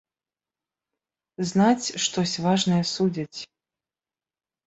Знаць, 1.49 1.87
штось 2.05 2.33
важнае 2.45 2.79
судзяць. 2.95 3.39